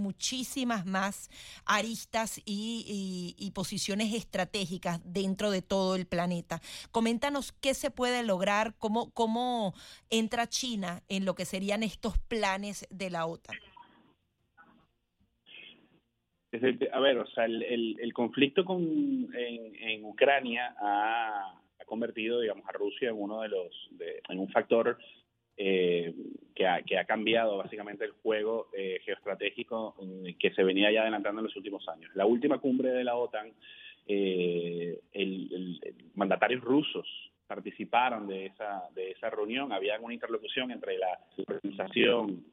más 0.84 1.30
aristas 1.64 2.40
y, 2.44 3.50
posiciones 3.54 4.12
estratégicas 4.12 5.00
dentro 5.04 5.50
de 5.50 5.62
todo 5.62 5.94
el 5.94 6.06
planeta. 6.06 6.60
Coméntanos 6.90 7.52
qué 7.52 7.72
se 7.72 7.90
puede 7.90 8.24
lograr, 8.24 8.74
cómo, 8.78 9.12
cómo 9.12 9.74
entra 10.10 10.48
China 10.48 11.02
en 11.08 11.24
lo 11.24 11.34
que 11.34 11.44
serían 11.44 11.84
estos 11.84 12.18
planes 12.18 12.86
de 12.90 13.10
la 13.10 13.26
OTAN. 13.26 13.56
a 16.92 17.00
ver, 17.00 17.18
o 17.18 17.26
sea, 17.28 17.44
el, 17.44 18.12
conflicto 18.12 18.64
con, 18.64 18.82
en, 19.34 20.04
Ucrania 20.04 20.74
ha, 20.80 21.60
convertido, 21.86 22.40
digamos, 22.40 22.66
a 22.66 22.72
Rusia 22.72 23.10
en 23.10 23.20
uno 23.20 23.42
de 23.42 23.48
los, 23.48 23.90
en 24.28 24.38
un 24.40 24.48
factor 24.48 24.98
eh, 25.56 26.12
que, 26.54 26.66
ha, 26.66 26.82
que 26.82 26.98
ha 26.98 27.04
cambiado 27.04 27.58
básicamente 27.58 28.04
el 28.04 28.10
juego 28.10 28.68
eh, 28.76 29.00
geoestratégico 29.04 29.94
mm, 30.00 30.36
que 30.38 30.52
se 30.52 30.64
venía 30.64 30.90
ya 30.90 31.02
adelantando 31.02 31.40
en 31.40 31.46
los 31.46 31.56
últimos 31.56 31.88
años. 31.88 32.10
La 32.14 32.26
última 32.26 32.58
cumbre 32.58 32.90
de 32.90 33.04
la 33.04 33.16
OTAN, 33.16 33.52
eh, 34.06 35.00
el, 35.12 35.80
mandatarios 36.14 36.62
rusos 36.62 37.06
participaron 37.46 38.26
de 38.26 38.46
esa, 38.46 38.82
de 38.94 39.12
esa 39.12 39.30
reunión, 39.30 39.72
había 39.72 40.00
una 40.00 40.14
interlocución 40.14 40.70
entre 40.70 40.98
la 40.98 41.18
organización 41.46 42.44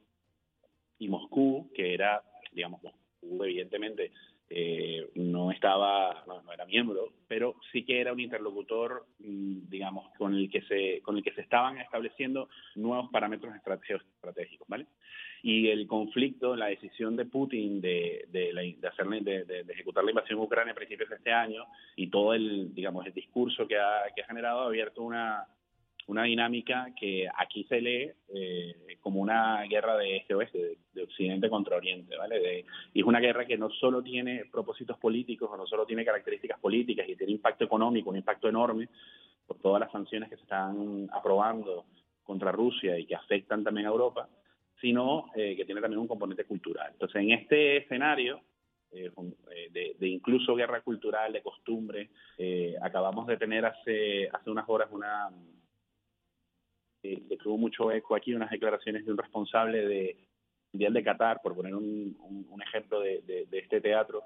y 1.00 1.08
Moscú, 1.08 1.72
que 1.74 1.94
era, 1.94 2.22
digamos, 2.52 2.84
Moscú 2.84 3.44
evidentemente 3.44 4.12
eh, 4.54 5.10
no 5.16 5.50
estaba, 5.50 6.24
no, 6.28 6.42
era 6.52 6.66
miembro, 6.66 7.14
pero 7.28 7.56
sí 7.72 7.86
que 7.86 8.02
era 8.02 8.12
un 8.12 8.20
interlocutor, 8.20 9.06
mm, 9.20 9.70
digamos, 9.70 10.12
con 10.18 10.36
el 10.36 10.50
que 10.50 10.62
se, 10.64 11.02
con 11.02 11.16
el 11.16 11.24
que 11.24 11.32
se 11.32 11.42
estaban 11.42 11.78
estableciendo 11.78 12.50
nuevos 12.76 13.10
parámetros 13.12 13.56
estratégicos, 13.56 14.68
¿vale? 14.68 14.88
Y 15.42 15.70
el 15.70 15.88
conflicto, 15.88 16.56
la 16.56 16.68
decisión 16.68 17.16
de 17.16 17.26
Putin 17.26 17.80
de, 17.80 18.28
de, 18.30 18.52
de, 18.54 19.64
de, 19.64 19.74
ejecutar 19.74 20.04
la 20.04 20.12
invasión 20.12 20.40
Ucrania 20.40 20.74
a 20.74 20.76
principios 20.76 21.10
de 21.10 21.16
este 21.16 21.32
año 21.32 21.66
y 21.96 22.08
todo 22.08 22.34
el, 22.34 22.74
digamos, 22.76 23.06
el 23.06 23.14
discurso 23.14 23.66
que 23.68 23.78
ha, 23.78 24.04
que 24.14 24.22
ha 24.22 24.28
generado 24.28 24.62
ha 24.62 24.66
abierto 24.66 25.02
una, 25.02 25.48
una 26.12 26.24
dinámica 26.24 26.88
que 27.00 27.26
aquí 27.38 27.64
se 27.64 27.80
lee 27.80 28.12
eh, 28.36 28.98
como 29.00 29.22
una 29.22 29.64
guerra 29.64 29.98
de 29.98 30.18
este-oeste, 30.18 30.78
de, 30.94 31.04
Occidente 31.04 31.50
contra 31.50 31.78
Oriente, 31.78 32.16
¿vale? 32.18 32.66
y 32.94 33.00
es 33.00 33.06
una 33.06 33.20
guerra 33.20 33.46
que 33.46 33.58
no 33.58 33.70
solo 33.70 34.04
tiene 34.04 34.46
propósitos 34.52 34.98
políticos 34.98 35.50
o 35.52 35.58
no 35.58 35.66
solo 35.66 35.86
tiene 35.86 36.06
características 36.06 36.60
políticas 36.60 37.08
y 37.08 37.16
tiene 37.16 37.32
impacto 37.32 37.64
económico, 37.64 38.10
un 38.10 38.18
impacto 38.18 38.50
enorme 38.50 38.90
por 39.48 39.58
todas 39.60 39.80
las 39.80 39.92
sanciones 39.92 40.30
que 40.30 40.36
se 40.36 40.44
están 40.44 41.10
aprobando 41.14 41.86
contra 42.24 42.52
Rusia 42.52 43.00
y 43.00 43.06
que 43.06 43.16
afectan 43.16 43.64
también 43.64 43.88
a 43.88 43.92
Europa, 43.92 44.28
sino 44.80 45.32
eh, 45.36 45.56
que 45.56 45.66
tiene 45.66 45.82
también 45.82 46.00
un 46.00 46.08
componente 46.08 46.44
cultural. 46.44 46.90
Entonces, 46.92 47.22
en 47.22 47.32
este 47.32 47.78
escenario, 47.78 48.42
eh, 48.92 49.10
de, 49.72 49.96
de, 49.98 50.08
incluso 50.08 50.56
guerra 50.56 50.82
cultural, 50.82 51.32
de 51.32 51.42
costumbre. 51.42 52.10
acabamos 52.82 53.28
de 53.28 53.38
tener 53.38 53.66
hace, 53.66 54.28
hace 54.28 54.50
unas 54.50 54.68
horas 54.68 54.90
una, 54.92 55.30
que 57.02 57.38
tuvo 57.42 57.58
mucho 57.58 57.92
eco 57.92 58.16
aquí 58.16 58.34
unas 58.34 58.52
declaraciones 58.52 59.06
de 59.06 59.12
un 59.12 59.18
responsable 59.18 59.88
de 59.88 60.18
Mundial 60.74 60.94
de 60.94 61.04
Qatar, 61.04 61.42
por 61.42 61.56
poner 61.56 61.76
un, 61.76 62.16
ejemplo 62.66 63.02
de, 63.02 63.48
este 63.52 63.82
teatro 63.82 64.24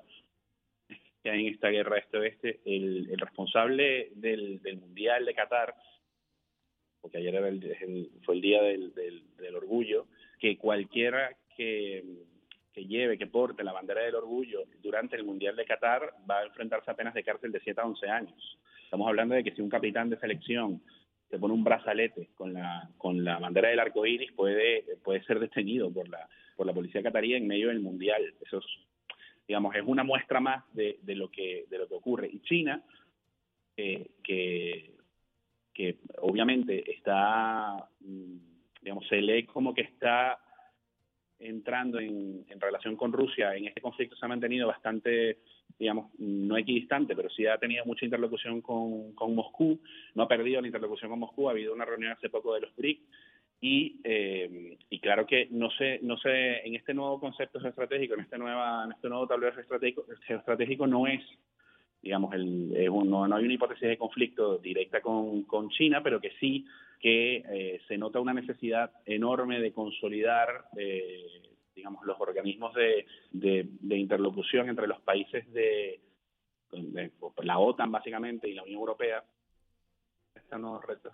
que 1.24 1.32
hay 1.32 1.48
en 1.48 1.53
esta 1.53 1.70
guerra 1.70 1.98
este-oeste, 1.98 2.60
el, 2.65 3.17
responsable 3.17 4.12
del, 4.15 4.60
Mundial 4.79 5.25
de 5.25 5.34
Qatar, 5.34 5.74
porque 7.01 7.17
ayer 7.17 7.34
fue 8.24 8.36
el 8.36 8.41
día 8.41 8.62
del, 8.62 9.55
orgullo, 9.55 10.08
que 10.39 10.58
cualquiera 10.58 11.36
que, 11.55 12.03
que 12.74 12.86
lleve, 12.86 13.17
que 13.17 13.27
porte 13.27 13.63
la 13.63 13.72
bandera 13.72 14.01
del 14.01 14.15
orgullo 14.15 14.65
durante 14.84 15.15
el 15.15 15.24
Mundial 15.24 15.55
de 15.55 15.65
Qatar 15.65 16.13
va 16.29 16.39
a 16.39 16.46
enfrentarse 16.46 16.91
a 16.91 16.96
penas 16.96 17.13
de 17.15 17.24
cárcel 17.24 17.51
de 17.51 17.62
7 17.62 17.82
a 17.82 17.86
11 17.86 18.08
años. 18.08 18.60
Estamos 18.84 19.08
hablando 19.08 19.34
de 19.34 19.44
que 19.44 19.51
si 19.51 19.62
un 19.62 19.70
capitán 19.70 20.10
de 20.12 20.20
selección 20.20 20.82
se 21.36 21.39
pone 21.39 21.54
un 21.54 21.65
brazalete 21.65 22.30
con 22.34 22.54
la, 22.54 22.89
con 22.98 23.22
la 23.22 23.38
bandera 23.39 23.68
del 23.68 23.82
arco 23.82 24.06
iris, 24.06 24.32
puede, 24.32 24.86
puede 25.04 25.22
ser 25.25 25.38
detenido 25.38 25.92
por 25.92 26.08
la, 26.08 26.30
por 26.56 26.65
la 26.65 26.72
policía 26.72 27.04
catarí 27.04 27.34
en 27.34 27.46
medio 27.46 27.68
del 27.68 27.82
mundial. 27.82 28.34
Eso 28.39 28.60
es, 28.60 28.65
digamos, 29.46 29.75
es 29.75 29.84
una 29.86 30.06
muestra 30.06 30.39
más 30.39 30.63
de, 30.74 30.98
de 31.01 31.15
lo, 31.15 31.30
que, 31.30 31.65
de 31.70 31.77
lo 31.77 31.89
que 31.89 31.94
ocurre. 31.94 32.30
Y 32.32 32.39
China, 32.39 32.82
eh, 33.75 34.12
que, 34.24 34.94
que 35.74 35.98
obviamente 36.20 36.89
está, 36.89 37.86
mm, 38.00 38.38
digamos, 38.82 39.06
se 39.10 39.22
lee 39.22 39.44
como 39.44 39.74
que 39.74 39.82
está 39.82 40.39
entrando 41.38 42.00
en, 42.00 42.46
en 42.48 42.62
relación 42.62 42.96
con 42.96 43.12
Rusia 43.12 43.58
en 43.58 43.68
este 43.68 43.82
conflicto 43.82 44.15
se 44.15 44.25
ha 44.25 44.30
mantenido 44.30 44.68
bastante 44.68 45.39
digamos, 45.77 46.12
no 46.19 46.57
equidistante, 46.57 47.15
pero 47.15 47.29
sí 47.29 47.45
ha 47.45 47.57
tenido 47.57 47.86
mucha 47.86 48.05
interlocución 48.05 48.62
con, 48.62 49.13
con 49.13 49.36
Moscú, 49.36 49.79
no 50.13 50.24
ha 50.24 50.27
perdido 50.27 50.62
la 50.62 50.67
interlocución 50.67 51.10
con 51.12 51.19
Moscú, 51.19 51.48
ha 51.48 51.51
habido 51.51 51.74
una 51.74 51.86
reunión 51.86 52.13
hace 52.13 52.29
poco 52.29 52.53
de 52.53 52.62
los 52.62 52.75
BRIC, 52.75 53.01
y, 53.62 54.00
eh, 54.03 54.77
y 54.89 55.00
claro 55.00 55.25
que 55.25 55.48
no 55.51 55.72
sé, 55.72 56.00
no 56.03 56.17
sé, 56.17 56.65
en 56.67 56.75
este 56.75 56.93
nuevo 56.93 57.19
concepto 57.19 57.65
estratégico, 57.65 58.13
en 58.13 58.22
este 58.22 58.38
nueva, 58.38 58.84
en 58.86 58.91
este 58.91 59.10
nuevo 59.10 59.27
tablero 59.27 59.60
estratégico, 59.60 60.05
geoestratégico 60.27 60.88
no 60.88 61.07
es, 61.07 61.22
digamos, 62.01 62.34
el, 62.36 62.72
no, 62.86 63.27
no, 63.27 63.36
hay 63.36 63.43
una 63.43 63.53
hipótesis 63.53 63.88
de 63.88 63.98
conflicto 63.98 64.60
directa 64.60 65.01
con, 65.01 65.43
con 65.43 65.69
China, 65.69 66.01
pero 66.03 66.22
que 66.22 66.31
sí 66.39 66.65
que 67.00 67.43
eh, 67.50 67.81
se 67.88 67.98
nota 67.98 68.19
una 68.19 68.34
necesidad 68.34 68.91
enorme 69.05 69.60
de 69.60 69.74
consolidar 69.74 70.65
eh, 70.77 71.25
digamos, 71.75 72.05
los 72.05 72.20
organismos 72.20 72.74
de, 72.74 73.05
de, 73.32 73.98
interlocución 73.98 74.70
entre 74.70 74.88
los 74.88 75.01
países 75.01 75.51
de, 75.51 76.00
la 77.44 77.60
OTAN 77.60 77.91
básicamente 77.91 78.50
y 78.50 78.53
la 78.53 78.63
Unión 78.63 78.79
Europea, 78.79 79.24
están 80.34 80.62
los 80.62 80.84
retos 80.84 81.13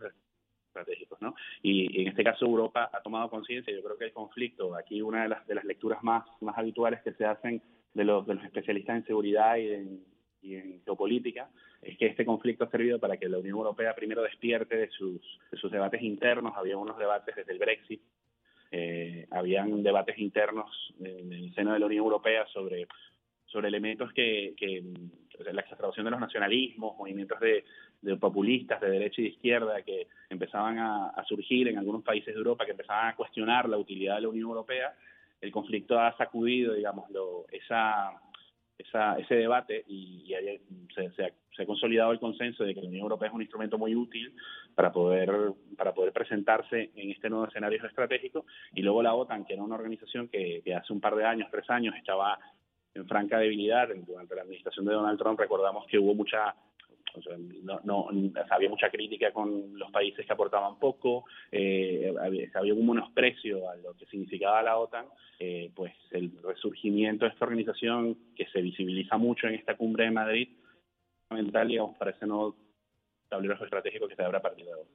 estratégicos, 0.68 1.20
¿no? 1.22 1.36
Y, 1.62 2.02
en 2.02 2.08
este 2.10 2.24
caso 2.24 2.46
Europa 2.46 2.90
ha 2.94 3.02
tomado 3.02 3.30
conciencia, 3.30 3.74
yo 3.74 3.84
creo 3.84 3.98
que 3.98 4.06
el 4.06 4.14
conflicto, 4.14 4.76
aquí 4.76 5.02
una 5.02 5.24
de 5.24 5.30
las, 5.30 5.48
de 5.48 5.56
las 5.56 5.66
lecturas 5.66 6.04
más, 6.04 6.26
más 6.42 6.58
habituales 6.58 7.02
que 7.02 7.14
se 7.14 7.26
hacen 7.26 7.62
de 7.94 8.04
los, 8.04 8.26
de 8.26 8.36
los 8.36 8.44
especialistas 8.44 8.98
en 8.98 9.06
seguridad 9.06 9.58
y 9.58 9.72
en, 9.72 10.06
y 10.42 10.56
en 10.56 10.82
geopolítica, 10.84 11.50
es 11.82 11.98
que 11.98 12.08
este 12.08 12.26
conflicto 12.26 12.64
ha 12.64 12.70
servido 12.70 13.00
para 13.00 13.18
que 13.18 13.28
la 13.28 13.40
Unión 13.40 13.58
Europea 13.58 13.96
primero 13.96 14.22
despierte 14.22 14.78
de 14.78 14.90
sus, 14.90 15.22
de 15.52 15.58
sus 15.58 15.72
debates 15.72 16.02
internos, 16.02 16.54
había 16.56 16.78
unos 16.78 16.98
debates 16.98 17.36
desde 17.36 17.52
el 17.52 17.60
Brexit, 17.60 18.02
eh, 18.72 19.28
habían 19.32 19.84
debates 19.84 20.18
internos 20.18 20.94
en 21.00 21.34
el 21.34 21.54
seno 21.54 21.74
de 21.74 21.80
la 21.80 21.86
Unión 21.88 22.06
Europea 22.06 22.46
sobre, 22.54 22.88
sobre 23.46 23.68
elementos 23.68 24.14
que, 24.14 24.56
la 25.52 25.62
exageración 25.62 26.06
de 26.06 26.12
los 26.12 26.20
nacionalismos, 26.20 26.98
movimientos 26.98 27.40
de, 27.40 27.66
populistas 28.18 28.80
de 28.80 28.90
derecha 28.90 29.22
y 29.22 29.26
de 29.26 29.30
izquierda 29.32 29.82
que 29.82 30.08
empezaban 30.30 30.80
a, 30.80 31.24
surgir 31.28 31.68
en 31.68 31.78
algunos 31.78 32.04
países 32.04 32.34
de 32.34 32.38
Europa, 32.38 32.66
que 32.66 32.72
empezaban 32.72 33.10
a 33.10 33.16
cuestionar 33.16 33.68
la 33.68 33.78
utilidad 33.78 34.16
de 34.16 34.22
la 34.22 34.30
Unión 34.30 34.50
Europea, 34.50 34.94
el 35.42 35.52
conflicto 35.52 36.00
ha 36.00 36.16
sacudido, 36.16 36.74
digamos, 36.74 37.10
esa, 37.52 38.12
ese 39.18 39.36
debate 39.36 39.84
y, 39.88 40.34
se, 40.96 41.24
ha, 41.26 41.66
consolidado 41.66 42.12
el 42.12 42.20
consenso 42.20 42.64
de 42.64 42.74
que 42.74 42.82
la 42.82 42.88
Unión 42.88 43.04
Europea 43.04 43.28
es 43.28 43.34
un 43.34 43.42
instrumento 43.42 43.78
muy 43.78 43.96
útil 43.96 44.34
para 44.74 44.92
poder, 44.92 45.54
para 45.78 45.94
poder 45.94 46.12
presentarse 46.12 46.92
en 46.96 47.12
este 47.12 47.30
nuevo 47.30 47.48
escenario 47.48 47.86
estratégico. 47.86 48.46
Y 48.74 48.82
luego 48.82 49.04
la 49.04 49.14
OTAN, 49.14 49.46
que 49.46 49.54
era 49.54 49.64
una 49.64 49.76
organización 49.76 50.28
que, 50.28 50.64
hace 50.76 50.94
un 50.94 51.02
par 51.02 51.16
de 51.16 51.26
años, 51.26 51.50
tres 51.52 51.70
años, 51.70 51.96
estaba 51.96 52.40
en 52.94 53.08
franca 53.08 53.38
debilidad. 53.38 53.90
Durante 54.08 54.36
la 54.36 54.42
administración 54.42 54.86
de 54.86 54.94
Donald 54.94 55.20
Trump 55.20 55.40
recordamos 55.40 55.86
que 55.88 56.00
hubo 56.00 56.16
mucha 56.16 56.56
no, 57.84 58.10
había 58.50 58.70
mucha 58.70 58.90
crítica 58.90 59.32
con 59.32 59.78
los 59.78 59.92
países 59.92 60.26
que 60.26 60.34
aportaban 60.34 60.80
poco, 60.80 61.26
eh, 61.52 62.14
había, 62.54 62.74
un 62.74 62.88
menosprecio 62.88 63.70
a 63.70 63.76
lo 63.76 63.94
que 63.96 64.06
significaba 64.06 64.62
la 64.62 64.78
OTAN, 64.78 65.06
eh, 65.40 65.72
pues 65.76 65.94
el 66.12 66.32
resurgimiento 66.44 67.26
de 67.26 67.32
esta 67.32 67.46
organización 67.46 68.18
que 68.36 68.46
se 68.48 68.62
visibiliza 68.62 69.18
mucho 69.18 69.48
en 69.48 69.56
esta 69.56 69.76
cumbre 69.76 70.06
de 70.06 70.12
Madrid, 70.12 70.50
fundamental, 71.28 71.68
digamos, 71.68 71.98
para 71.98 72.12
ese 72.12 72.26
nuevo 72.26 72.56
tablero 73.30 73.64
estratégico 73.64 74.08
que 74.08 74.16
se 74.16 74.24
abre 74.24 74.38
a 74.38 74.42
partir 74.42 74.66
de 74.66 74.74
ahora. 74.74 74.90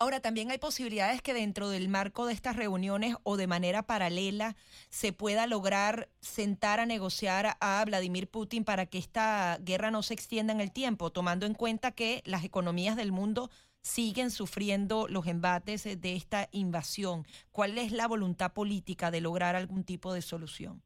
Ahora, 0.00 0.20
también 0.20 0.50
hay 0.50 0.58
posibilidades 0.58 1.22
que 1.22 1.34
dentro 1.34 1.68
del 1.68 1.88
marco 1.88 2.26
de 2.26 2.32
estas 2.32 2.56
reuniones 2.56 3.16
o 3.22 3.36
de 3.36 3.46
manera 3.46 3.84
paralela 3.84 4.56
se 4.88 5.12
pueda 5.12 5.46
lograr 5.46 6.08
sentar 6.20 6.80
a 6.80 6.86
negociar 6.86 7.56
a 7.60 7.84
Vladimir 7.86 8.28
Putin 8.28 8.64
para 8.64 8.86
que 8.86 8.98
esta 8.98 9.58
guerra 9.62 9.92
no 9.92 10.02
se 10.02 10.14
extienda 10.14 10.52
en 10.52 10.60
el 10.60 10.72
tiempo, 10.72 11.10
tomando 11.10 11.46
en 11.46 11.54
cuenta 11.54 11.92
que 11.92 12.22
las 12.26 12.44
economías 12.44 12.96
del 12.96 13.12
mundo 13.12 13.50
siguen 13.82 14.30
sufriendo 14.30 15.06
los 15.08 15.26
embates 15.26 15.84
de 15.84 16.16
esta 16.16 16.48
invasión. 16.50 17.24
¿Cuál 17.52 17.78
es 17.78 17.92
la 17.92 18.08
voluntad 18.08 18.52
política 18.52 19.12
de 19.12 19.20
lograr 19.20 19.54
algún 19.54 19.84
tipo 19.84 20.12
de 20.12 20.22
solución? 20.22 20.82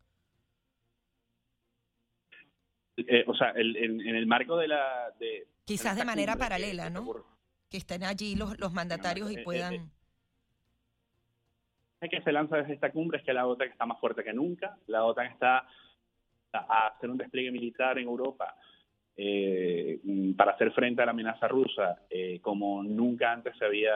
Eh, 2.97 3.25
o 3.27 3.35
sea, 3.35 3.53
en 3.57 4.00
el 4.00 4.27
marco 4.27 4.57
de 4.57 4.69
la... 4.69 5.15
Quizás 5.65 5.97
de 5.97 6.05
manera 6.05 6.37
paralela, 6.37 6.91
¿no? 6.91 7.38
Que 7.71 7.77
estén 7.77 8.05
allí 8.05 8.35
los, 8.37 8.59
los 8.59 8.73
mandatarios 8.73 9.31
y 9.31 9.37
eh, 9.37 9.41
eh, 9.41 9.45
puedan... 9.45 9.75
Eh, 12.01 12.09
que 12.09 12.23
se 12.23 12.33
lanza 12.33 12.57
desde 12.57 12.75
esta 12.75 12.93
cumbre 12.93 13.19
es 13.19 13.25
que 13.25 13.33
la 13.33 13.47
OTAN 13.47 13.69
está 13.69 13.85
más 13.85 13.99
fuerte 14.01 14.23
que 14.23 14.33
nunca. 14.33 14.79
La 14.87 15.05
OTAN 15.05 15.27
está 15.27 15.67
a 16.53 16.87
hacer 16.87 17.11
un 17.11 17.19
despliegue 17.19 17.51
militar 17.51 17.99
en 17.99 18.07
Europa 18.07 18.55
para 20.37 20.53
hacer 20.53 20.71
frente 20.73 21.03
a 21.03 21.07
la 21.07 21.11
amenaza 21.11 21.49
rusa 21.49 22.03
como 22.41 22.85
nunca 22.85 23.33
antes 23.33 23.59
se 23.59 23.65
había 23.65 23.93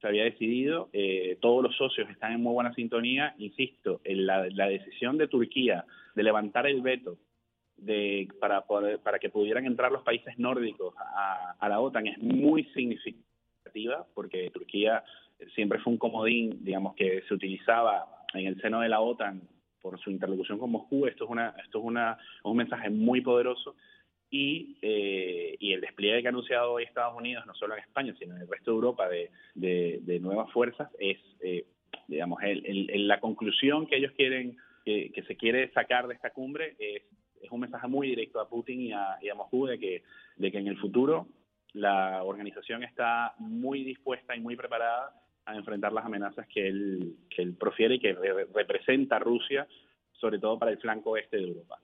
se 0.00 0.06
había 0.06 0.24
decidido, 0.24 0.88
eh, 0.92 1.36
todos 1.40 1.62
los 1.62 1.76
socios 1.76 2.08
están 2.08 2.32
en 2.32 2.42
muy 2.42 2.54
buena 2.54 2.74
sintonía, 2.74 3.34
insisto, 3.38 4.00
en 4.04 4.26
la, 4.26 4.42
decisión 4.66 5.18
de 5.18 5.28
Turquía 5.28 5.84
de 6.14 6.22
levantar 6.22 6.66
el 6.66 6.80
veto 6.80 7.18
de, 7.80 8.28
para, 8.40 8.64
para 9.02 9.18
que 9.18 9.30
pudieran 9.30 9.66
entrar 9.66 9.90
los 9.90 10.02
países 10.02 10.38
nórdicos 10.38 10.94
a, 10.98 11.56
a 11.58 11.68
la 11.68 11.80
OTAN 11.80 12.06
es 12.06 12.18
muy 12.18 12.64
significativa 12.74 14.06
porque 14.14 14.50
Turquía 14.50 15.04
siempre 15.54 15.78
fue 15.78 15.92
un 15.92 15.98
comodín, 15.98 16.64
digamos, 16.64 16.94
que 16.94 17.22
se 17.26 17.34
utilizaba 17.34 18.06
en 18.34 18.46
el 18.46 18.60
seno 18.60 18.80
de 18.80 18.88
la 18.88 19.00
OTAN 19.00 19.42
por 19.80 19.98
su 19.98 20.10
interlocución 20.10 20.58
con 20.58 20.70
Moscú. 20.70 21.06
Esto 21.06 21.24
es, 21.24 21.30
una, 21.30 21.54
esto 21.64 21.78
es 21.78 21.84
una, 21.84 22.18
un 22.44 22.56
mensaje 22.56 22.90
muy 22.90 23.20
poderoso 23.20 23.74
y, 24.30 24.76
eh, 24.82 25.56
y 25.58 25.72
el 25.72 25.80
despliegue 25.80 26.22
que 26.22 26.28
ha 26.28 26.30
anunciado 26.30 26.72
hoy 26.72 26.84
Estados 26.84 27.16
Unidos, 27.16 27.44
no 27.46 27.54
solo 27.54 27.74
en 27.74 27.80
España, 27.80 28.14
sino 28.18 28.36
en 28.36 28.42
el 28.42 28.48
resto 28.48 28.70
de 28.70 28.74
Europa, 28.76 29.08
de, 29.08 29.30
de, 29.54 30.20
nuevas 30.20 30.50
fuerzas, 30.52 30.88
es, 30.98 31.18
eh, 31.40 31.64
digamos, 32.06 32.40
el, 32.42 33.08
la 33.08 33.18
conclusión 33.18 33.86
que 33.86 33.96
ellos 33.96 34.12
quieren, 34.12 34.56
que, 34.84 35.24
se 35.26 35.36
quiere 35.36 35.72
sacar 35.72 36.06
de 36.06 36.14
esta 36.14 36.30
cumbre 36.30 36.76
es, 36.78 37.02
es 37.40 37.50
un 37.50 37.60
mensaje 37.60 37.88
muy 37.88 38.08
directo 38.08 38.40
a 38.40 38.48
Putin 38.48 38.80
y 38.80 38.92
a, 38.92 39.14
a 39.14 39.34
Moscú 39.34 39.66
de 39.66 39.78
que, 39.78 40.02
de 40.36 40.52
que 40.52 40.58
en 40.58 40.68
el 40.68 40.78
futuro 40.78 41.28
la 41.72 42.22
organización 42.22 42.82
está 42.82 43.34
muy 43.38 43.84
dispuesta 43.84 44.34
y 44.34 44.40
muy 44.40 44.56
preparada 44.56 45.14
a 45.44 45.54
enfrentar 45.54 45.92
las 45.92 46.04
amenazas 46.04 46.46
que 46.48 46.66
él, 46.66 47.16
que 47.28 47.42
él 47.42 47.54
profiere 47.54 47.96
y 47.96 48.00
que 48.00 48.12
representa 48.54 49.18
Rusia 49.18 49.66
sobre 50.20 50.38
todo 50.38 50.58
para 50.58 50.70
el 50.70 50.78
flanco 50.78 51.16
este 51.16 51.38
de 51.38 51.48
Europa. 51.48 51.78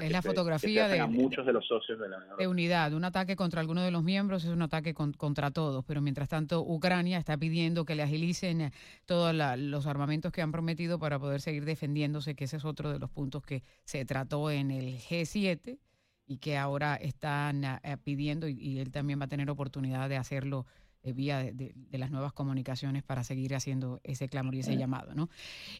es 0.00 0.12
la 0.12 0.22
fotografía 0.22 0.86
de, 0.86 1.04
muchos 1.06 1.44
de 1.44 1.52
los 1.52 1.66
socios 1.66 1.98
de 1.98 2.08
la 2.08 2.18
de 2.38 2.46
unidad. 2.46 2.92
Un 2.92 3.04
ataque 3.04 3.34
contra 3.34 3.60
alguno 3.60 3.82
de 3.82 3.90
los 3.90 4.04
miembros 4.04 4.44
es 4.44 4.50
un 4.50 4.62
ataque 4.62 4.94
contra 4.94 5.50
todos, 5.50 5.84
pero 5.84 6.00
mientras 6.00 6.28
tanto 6.28 6.62
Ucrania 6.62 7.18
está 7.18 7.36
pidiendo 7.36 7.84
que 7.84 7.96
le 7.96 8.02
agilicen 8.02 8.60
eh, 8.60 8.72
todos 9.06 9.34
los 9.34 9.86
armamentos 9.86 10.32
que 10.32 10.42
han 10.42 10.52
prometido 10.52 10.98
para 10.98 11.18
poder 11.18 11.40
seguir 11.40 11.64
defendiéndose, 11.64 12.34
que 12.34 12.44
ese 12.44 12.58
es 12.58 12.64
otro 12.64 12.92
de 12.92 12.98
los 12.98 13.10
puntos 13.10 13.42
que 13.44 13.62
se 13.84 14.04
trató 14.04 14.50
en 14.50 14.70
el 14.70 14.98
G7 14.98 15.78
y 16.26 16.38
que 16.38 16.56
ahora 16.56 16.94
están 16.94 17.64
eh, 17.64 17.78
pidiendo 18.04 18.46
y 18.46 18.78
él 18.78 18.92
también 18.92 19.20
va 19.20 19.24
a 19.24 19.28
tener 19.28 19.50
oportunidad 19.50 20.08
de 20.08 20.16
hacerlo 20.16 20.66
eh, 21.04 21.12
vía 21.12 21.44
de, 21.44 21.74
las 21.92 22.10
nuevas 22.10 22.32
comunicaciones 22.32 23.04
para 23.04 23.22
seguir 23.22 23.54
haciendo 23.54 24.00
ese 24.02 24.28
clamor 24.28 24.54
y 24.56 24.60
ese 24.60 24.76
llamado. 24.76 25.14
¿no? 25.14 25.28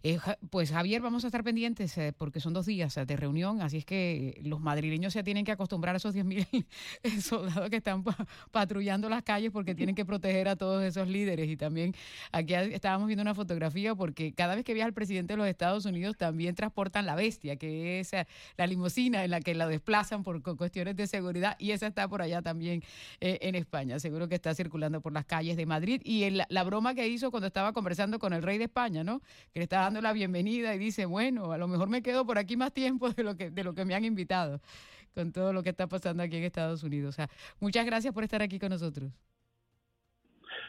Eh, 0.05 0.19
pues 0.49 0.71
Javier, 0.71 1.03
vamos 1.03 1.25
a 1.25 1.29
estar 1.29 1.43
pendientes 1.43 1.99
eh, 1.99 2.13
porque 2.17 2.39
son 2.39 2.53
dos 2.53 2.67
días 2.67 2.95
de 2.95 3.17
reunión, 3.17 3.61
así 3.61 3.79
es 3.79 3.85
que 3.85 4.41
los 4.45 4.61
madrileños 4.61 5.13
se 5.13 5.25
tienen 5.25 5.45
que 5.45 5.51
acostumbrar 5.51 5.97
a 5.97 5.99
esos 5.99 6.15
10.000 6.15 6.67
soldados 7.21 7.69
que 7.69 7.77
están 7.77 8.05
patrullando 8.53 9.09
las 9.09 9.25
calles 9.25 9.51
porque 9.51 9.75
tienen 9.75 9.97
que 9.97 10.05
proteger 10.05 10.49
a 10.49 10.57
todos 10.57 10.85
esos 10.85 11.09
líderes. 11.09 11.49
Y 11.49 11.57
también 11.57 11.95
aquí 12.31 12.55
estábamos 12.55 13.09
viendo 13.09 13.23
una 13.23 13.35
fotografía 13.35 13.97
porque 13.97 14.33
cada 14.33 14.55
vez 14.55 14.65
que 14.65 14.73
viaja 14.73 14.87
el 14.87 14.95
presidente 14.95 15.33
de 15.33 15.39
los 15.39 15.49
Estados 15.49 15.85
Unidos 15.85 16.17
también 16.17 16.55
transportan 16.55 17.07
la 17.07 17.17
bestia, 17.17 17.57
que 17.57 18.01
es 18.01 18.13
la 18.57 18.67
limusina 18.67 19.25
en 19.25 19.31
la 19.33 19.41
que 19.41 19.55
la 19.55 19.67
desplazan 19.67 20.23
por 20.23 20.43
cuestiones 20.57 20.95
de 20.97 21.07
seguridad 21.09 21.57
y 21.59 21.73
esa 21.73 21.89
está 21.89 22.09
por 22.09 22.23
allá 22.23 22.41
también 22.41 22.83
en 23.21 23.55
España. 23.57 23.99
Seguro 23.99 24.29
que 24.29 24.37
está 24.37 24.55
circulando 24.55 25.01
por 25.01 25.08
por 25.09 25.15
las 25.15 25.25
calles 25.25 25.57
de 25.57 25.65
Madrid. 25.65 26.03
Y 26.05 26.29
la 26.31 26.65
broma 26.65 26.95
que 26.95 27.09
hizo 27.09 27.31
cuando 27.31 27.47
estaba 27.47 27.73
conversando 27.73 28.19
con 28.19 28.35
el 28.35 28.43
rey 28.43 28.59
de 28.59 28.65
España, 28.65 29.03
¿no? 29.03 29.21
Que 29.55 29.61
le 29.61 29.63
está 29.63 29.81
dando 29.81 30.03
la 30.03 30.13
bienvenida 30.13 30.75
y 30.75 30.79
dice, 30.79 31.07
bueno, 31.07 31.51
a 31.51 31.57
lo 31.57 31.67
mejor 31.67 31.89
me 31.89 32.03
quedo 32.03 32.27
por 32.27 32.37
aquí 32.37 32.59
más 32.59 32.75
tiempo 32.75 33.09
de 33.09 33.23
lo 33.23 33.35
que, 33.35 33.51
de 33.51 33.65
lo 33.65 33.73
que 33.73 33.87
me 33.87 33.95
han 33.95 34.05
invitado 34.05 34.61
con 35.15 35.33
todo 35.33 35.55
lo 35.55 35.63
que 35.63 35.71
está 35.71 35.87
pasando 35.87 36.23
aquí 36.23 36.37
en 36.37 36.45
Estados 36.45 36.83
Unidos. 36.83 37.15
O 37.15 37.17
sea, 37.17 37.31
muchas 37.59 37.87
gracias 37.87 38.13
por 38.13 38.23
estar 38.23 38.43
aquí 38.43 38.59
con 38.59 38.69
nosotros. 38.69 39.11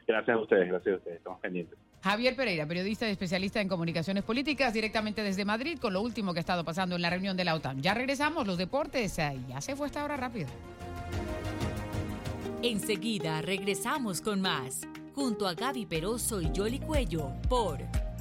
Gracias 0.08 0.38
a 0.38 0.40
ustedes, 0.40 0.70
gracias 0.70 0.94
a 0.94 0.98
ustedes, 1.00 1.18
estamos 1.18 1.42
pendientes. 1.42 1.78
Javier 2.02 2.34
Pereira, 2.38 2.66
periodista 2.66 3.10
y 3.10 3.12
especialista 3.12 3.60
en 3.60 3.68
comunicaciones 3.68 4.24
políticas, 4.24 4.74
directamente 4.74 5.22
desde 5.22 5.44
Madrid, 5.44 5.78
con 5.80 5.92
lo 5.92 6.02
último 6.02 6.32
que 6.32 6.40
ha 6.40 6.48
estado 6.48 6.64
pasando 6.64 6.96
en 6.96 7.02
la 7.02 7.10
reunión 7.10 7.36
de 7.36 7.44
la 7.44 7.56
OTAN. 7.56 7.82
Ya 7.82 7.94
regresamos, 7.94 8.48
los 8.48 8.58
deportes, 8.58 9.18
ya 9.18 9.60
se 9.60 9.76
fue 9.76 9.88
esta 9.88 10.06
hora 10.06 10.16
rápido. 10.16 10.48
Enseguida 12.62 13.42
regresamos 13.42 14.20
con 14.20 14.42
más, 14.42 14.82
junto 15.16 15.48
a 15.48 15.54
Gaby 15.54 15.86
Peroso 15.86 16.42
y 16.42 16.52
Jolly 16.54 16.80
Cuello, 16.80 17.32
por 17.48 17.78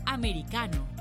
Americano. 0.06 0.97